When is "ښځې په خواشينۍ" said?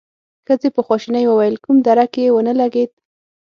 0.47-1.23